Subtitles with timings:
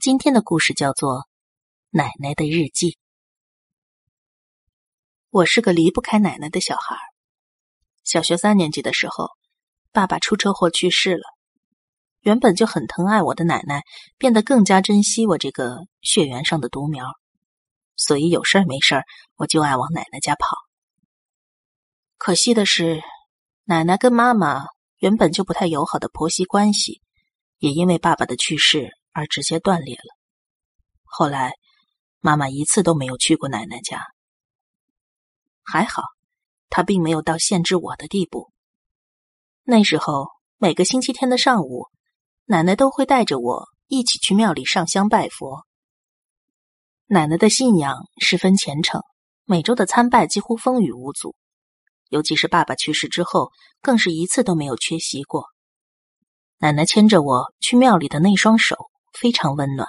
[0.00, 1.18] 今天的故事叫做
[1.90, 2.92] 《奶奶的日记》。
[5.28, 6.96] 我是个离不开奶奶的小孩。
[8.02, 9.28] 小学三年级的时候，
[9.92, 11.24] 爸爸出车祸去世了。
[12.20, 13.82] 原本就很疼爱我的奶奶，
[14.16, 17.04] 变得更加珍惜我这个血缘上的独苗，
[17.94, 19.04] 所以有事儿没事儿，
[19.36, 20.56] 我就爱往奶奶家跑。
[22.16, 23.02] 可惜的是，
[23.64, 24.64] 奶奶跟妈妈
[24.96, 27.02] 原本就不太友好的婆媳关系，
[27.58, 28.96] 也因为爸爸的去世。
[29.12, 30.16] 而直接断裂了。
[31.04, 31.54] 后来，
[32.20, 34.02] 妈妈一次都没有去过奶奶家。
[35.62, 36.02] 还好，
[36.68, 38.50] 她并没有到限制我的地步。
[39.62, 41.86] 那时候，每个星期天的上午，
[42.44, 45.64] 奶奶都会带着我一起去庙里上香拜佛。
[47.06, 49.02] 奶奶的信仰十分虔诚，
[49.44, 51.34] 每周的参拜几乎风雨无阻。
[52.08, 55.46] 尤其是爸爸去世之后，更是一次都没有缺席过。
[56.58, 58.89] 奶奶牵着我去庙里的那双手。
[59.12, 59.88] 非常温暖，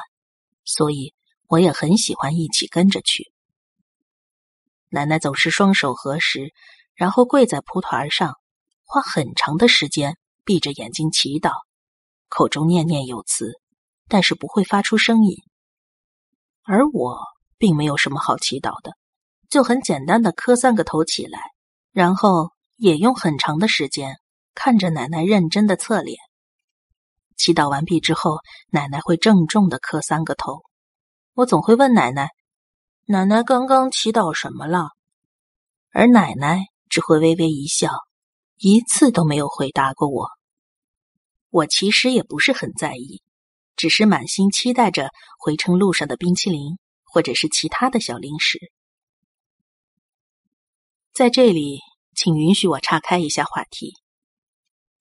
[0.66, 1.14] 所以
[1.48, 3.32] 我也很喜欢一起跟着去。
[4.90, 6.54] 奶奶总是双手合十，
[6.96, 8.36] 然后跪在蒲团上，
[8.84, 11.52] 花很长的时间闭着眼睛祈祷，
[12.28, 13.54] 口中念念有词，
[14.08, 15.38] 但是不会发出声音。
[16.64, 17.20] 而我
[17.58, 18.92] 并没有什么好祈祷的，
[19.50, 21.40] 就很简单的磕三个头起来，
[21.92, 24.20] 然后也用很长的时间
[24.54, 26.18] 看着奶奶认真的侧脸。
[27.42, 28.38] 祈祷完毕之后，
[28.70, 30.62] 奶奶会郑重的磕三个头。
[31.34, 32.30] 我总会问奶奶
[33.08, 34.90] ：“奶奶刚刚祈祷什么了？”
[35.90, 37.90] 而奶奶只会微微一笑，
[38.58, 40.30] 一次都没有回答过我。
[41.50, 43.24] 我其实也不是很在意，
[43.76, 48.60] 只是满心期待着回程路上的冰淇淋或者是其他的小零食。
[51.12, 51.80] 在这里，
[52.16, 53.96] 请允许我岔开一下话题。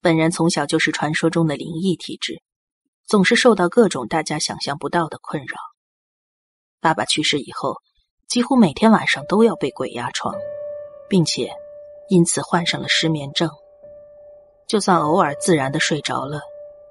[0.03, 2.41] 本人从小就是传说中的灵异体质，
[3.05, 5.57] 总是受到各种大家想象不到的困扰。
[6.79, 7.75] 爸爸去世以后，
[8.27, 10.33] 几乎每天晚上都要被鬼压床，
[11.07, 11.51] 并且
[12.09, 13.51] 因此患上了失眠症。
[14.67, 16.41] 就算偶尔自然的睡着了，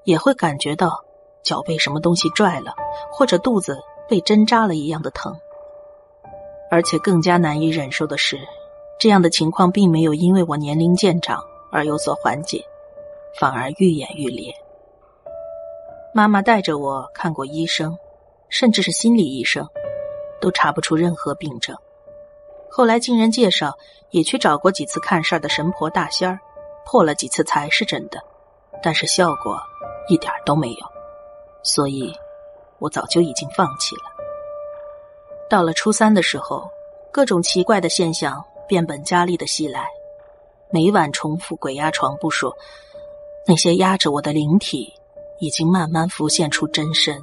[0.05, 1.05] 也会感觉到
[1.43, 2.77] 脚被什么东西拽了，
[3.11, 3.77] 或者肚子
[4.09, 5.37] 被针扎了一样的疼。
[6.71, 8.39] 而且更加难以忍受的是，
[9.01, 11.43] 这样的情况并没有因为我年龄渐长
[11.73, 12.65] 而有所缓解。
[13.39, 14.53] 反而愈演愈烈。
[16.13, 17.97] 妈妈带着我看过医生，
[18.49, 19.69] 甚至是心理医生，
[20.41, 21.77] 都查不出任何病症。
[22.71, 23.77] 后来经人介绍，
[24.11, 26.39] 也去找过几次看事儿的神婆大仙儿，
[26.85, 28.21] 破了几次财是真的，
[28.83, 29.61] 但是效果
[30.09, 30.87] 一点都没有。
[31.63, 32.13] 所以，
[32.79, 34.03] 我早就已经放弃了。
[35.49, 36.69] 到了初三的时候，
[37.13, 39.87] 各种奇怪的现象变本加厉的袭来，
[40.71, 42.57] 每晚重复鬼压床不说。
[43.47, 44.93] 那些压着我的灵体，
[45.41, 47.21] 已经慢慢浮现出真身，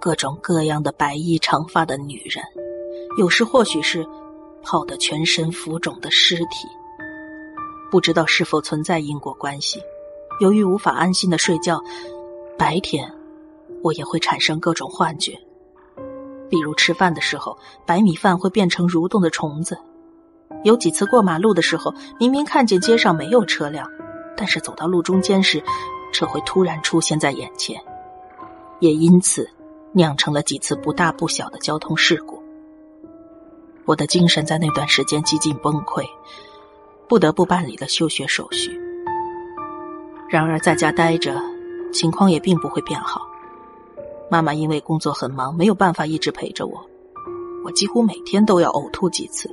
[0.00, 2.42] 各种各样的白衣长发的女人，
[3.18, 4.06] 有时或许是
[4.62, 6.66] 泡得全身浮肿的尸体。
[7.90, 9.82] 不知道是否存在因果关系，
[10.40, 11.80] 由于无法安心的睡觉，
[12.56, 13.12] 白天
[13.82, 15.38] 我也会产生各种幻觉，
[16.48, 19.74] 比如吃饭的时候，白米饭会变成蠕动的虫子；
[20.64, 23.86] 有几次过马路的时候，明明看见街上没有车辆。
[24.36, 25.62] 但是走到路中间时，
[26.12, 27.80] 车会突然出现在眼前，
[28.78, 29.48] 也因此
[29.92, 32.42] 酿成了几次不大不小的交通事故。
[33.84, 36.04] 我的精神在那段时间几近崩溃，
[37.08, 38.80] 不得不办理了休学手续。
[40.28, 41.40] 然而在家待着，
[41.92, 43.22] 情况也并不会变好。
[44.30, 46.86] 妈妈因为工作很忙，没有办法一直陪着我，
[47.64, 49.50] 我几乎每天都要呕吐几次。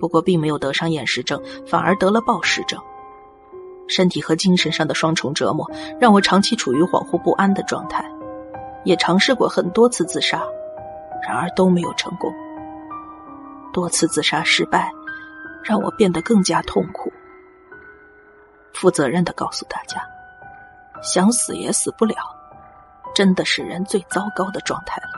[0.00, 2.80] 不过并没有得上厌食症，反而得了暴食症。
[3.88, 8.04] 身体和精神上的双重折磨，让我长期处于恍惚不安的状态，
[8.84, 10.42] 也尝试过很多次自杀，
[11.22, 12.32] 然而都没有成功。
[13.72, 14.90] 多次自杀失败，
[15.62, 17.12] 让我变得更加痛苦。
[18.72, 20.00] 负责任的告诉大家，
[21.02, 22.14] 想死也死不了，
[23.14, 25.08] 真的是人最糟糕的状态了。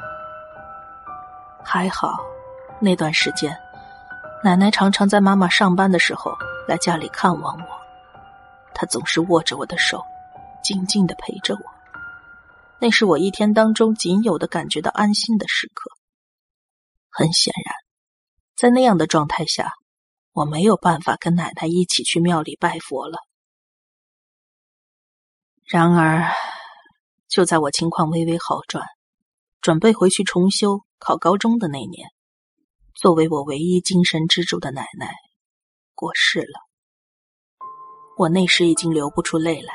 [1.63, 2.17] 还好，
[2.81, 3.57] 那段时间，
[4.43, 6.37] 奶奶常常在妈妈上班的时候
[6.69, 7.86] 来家里看望我。
[8.79, 10.03] 他总是握着我的手，
[10.63, 11.61] 静静的陪着我，
[12.79, 15.91] 那是我一天当中仅有的感觉到安心的时刻。
[17.09, 17.75] 很显然，
[18.55, 19.73] 在那样的状态下，
[20.33, 23.17] 我没有办法跟奶奶一起去庙里拜佛了。
[25.65, 26.31] 然而，
[27.27, 28.85] 就在我情况微微好转，
[29.63, 32.11] 准备回去重修考高中的那年，
[32.95, 35.15] 作为我唯一精神支柱的奶奶
[35.95, 36.66] 过世了。
[38.17, 39.75] 我那时已经流不出泪来，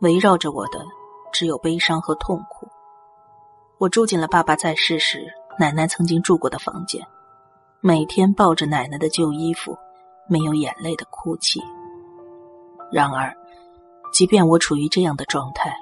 [0.00, 0.84] 围绕着我的
[1.32, 2.68] 只有悲伤和痛苦。
[3.78, 5.26] 我住进了爸爸在世时
[5.58, 7.02] 奶奶曾经住过的房间，
[7.80, 9.74] 每天抱着奶奶的旧衣服，
[10.28, 11.62] 没有眼泪的哭泣。
[12.92, 13.34] 然而，
[14.12, 15.74] 即便我处于这样的状态，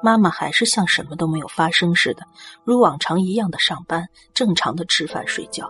[0.00, 2.22] 妈妈还是像什么都没有发生似的，
[2.62, 5.68] 如往常一样的上班，正常的吃饭睡觉。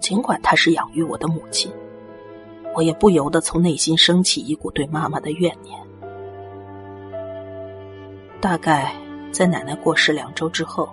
[0.00, 1.70] 尽管她是养育我的母亲，
[2.74, 5.78] 我也不由得从内心升起一股对妈妈的怨念。
[8.40, 8.92] 大概
[9.32, 10.88] 在奶奶过世两周之后，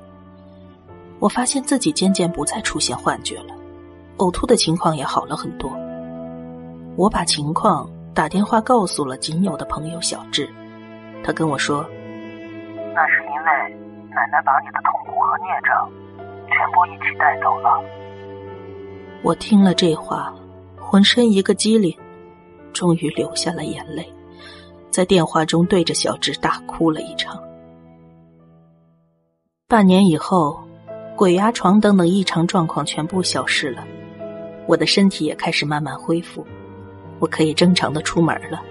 [1.19, 3.55] 我发现自己渐渐不再出现幻觉了，
[4.17, 5.71] 呕吐的情况也好了很多。
[6.95, 10.49] 我把情况打电话告诉了仅有的朋友小智，
[11.23, 11.85] 他跟我说
[12.93, 13.77] ：“那是因为
[14.09, 15.89] 奶奶把你的痛苦和孽障
[16.47, 17.81] 全部一起带走了。”
[19.23, 20.33] 我听了这话，
[20.89, 21.93] 浑身一个机灵，
[22.71, 24.07] 终于流下了眼泪。
[24.89, 27.37] 在电话中对着小智大哭了一场。
[29.67, 30.57] 半年以后，
[31.13, 33.85] 鬼压床等等异常状况全部消失了，
[34.65, 36.47] 我的身体也开始慢慢恢复，
[37.19, 38.63] 我可以正常的出门了。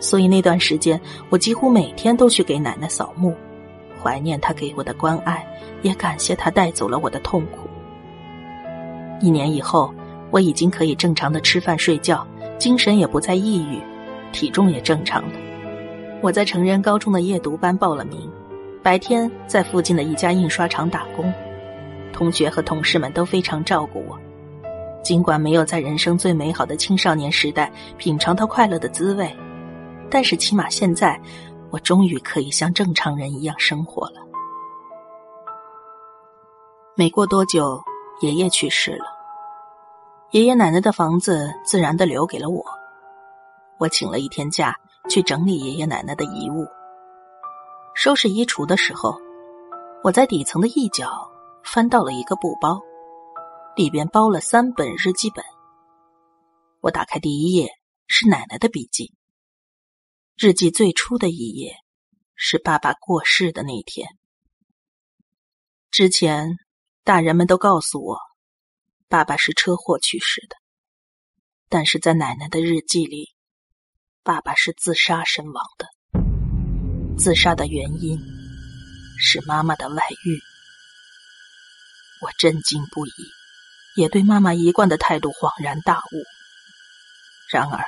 [0.00, 1.00] 所以那段时间，
[1.30, 3.32] 我几乎每天都去给奶奶扫墓，
[4.02, 5.46] 怀念她给我的关爱，
[5.82, 7.68] 也感谢她带走了我的痛苦。
[9.20, 9.94] 一年以后，
[10.30, 12.26] 我已经可以正常的吃饭睡觉，
[12.58, 13.80] 精神也不再抑郁，
[14.32, 15.34] 体重也正常了。
[16.20, 18.30] 我在成人高中的夜读班报了名，
[18.82, 21.32] 白天在附近的一家印刷厂打工，
[22.12, 24.18] 同学和同事们都非常照顾我。
[25.02, 29.30] 尽管没有在人生最美好的青少年时代品尝到快乐的滋味，
[30.10, 31.20] 但是起码现在，
[31.70, 34.14] 我终于可以像正常人一样生活了。
[36.96, 37.80] 没过多久，
[38.20, 39.04] 爷爷去世了，
[40.32, 42.64] 爷爷奶奶的房子自然的留给了我，
[43.78, 44.76] 我请了一天假。
[45.08, 46.66] 去整理爷爷奶奶的遗物。
[47.94, 49.16] 收拾衣橱的时候，
[50.02, 51.30] 我在底层的一角
[51.62, 52.80] 翻到了一个布包，
[53.76, 55.44] 里边包了三本日记本。
[56.80, 57.68] 我打开第一页
[58.08, 59.14] 是奶奶的笔记。
[60.36, 61.76] 日记最初的一页
[62.34, 64.08] 是爸爸过世的那天。
[65.92, 66.56] 之前
[67.04, 68.18] 大人们都告诉我，
[69.08, 70.56] 爸爸是车祸去世的，
[71.68, 73.32] 但是在奶奶的日记里。
[74.24, 75.86] 爸爸是自杀身亡的，
[77.16, 78.18] 自杀的原因
[79.20, 80.40] 是妈妈的外遇。
[82.20, 83.12] 我震惊不已，
[83.94, 86.24] 也对妈妈一贯的态度恍然大悟。
[87.52, 87.84] 然而，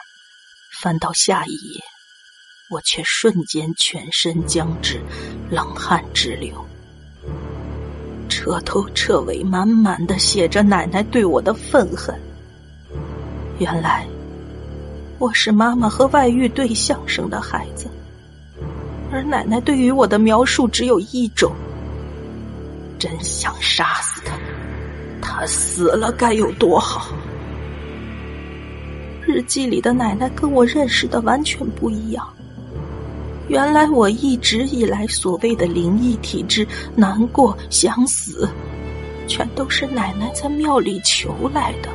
[0.80, 1.82] 翻到下一页，
[2.70, 5.02] 我却瞬间全身僵直，
[5.50, 6.64] 冷汗直流，
[8.38, 12.14] 彻头彻尾满满的写着奶奶对我的愤恨。
[13.58, 14.06] 原来。
[15.18, 17.88] 我是妈妈和外遇对象生的孩子，
[19.10, 21.52] 而奶奶对于我的描述只有一种：
[22.96, 24.38] 真想杀死他，
[25.20, 27.12] 他死了该有多好。
[29.26, 32.24] 日记里的奶奶跟我认识的完全不一样。
[33.48, 38.48] 原来我一直以来所谓的灵异体质、难过、想死，
[39.26, 41.88] 全都是奶奶在庙里求来的。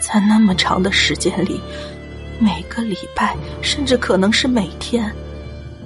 [0.00, 1.60] 在那么长的时间里，
[2.40, 5.14] 每个礼拜，甚至可能是每天，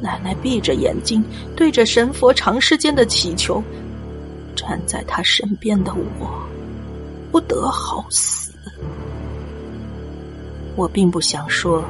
[0.00, 1.22] 奶奶闭着眼睛，
[1.56, 3.62] 对着神佛长时间的祈求。
[4.54, 6.48] 站在他身边的我，
[7.30, 8.52] 不得好死。
[10.76, 11.84] 我并不想说，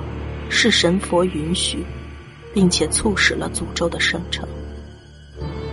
[0.49, 1.87] 是神佛允许，
[2.57, 4.49] 并且促使了诅咒的生成，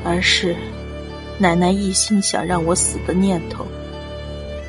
[0.03, 0.53] 而是
[1.39, 3.65] 奶奶一心想让我死的念头。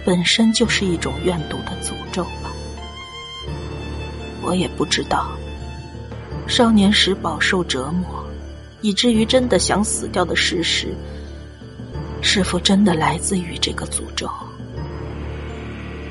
[0.05, 2.53] 本身就是一种怨毒的诅咒吧。
[4.43, 5.37] 我也不知道，
[6.47, 8.25] 少年时饱受折磨，
[8.81, 10.95] 以至于真的想死掉的事实，
[12.23, 14.31] 是否真的来自于这个诅咒？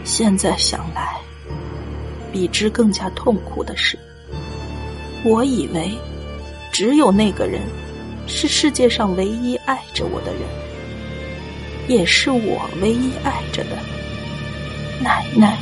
[0.04, 1.16] 现在想来，
[2.30, 3.98] 比之更加痛苦的是，
[5.24, 5.92] 我以为
[6.72, 7.62] 只有那个人
[8.27, 10.63] 是世界上唯一爱着我的人。
[11.88, 13.77] 也是我唯一爱着的
[15.01, 15.58] 奶奶。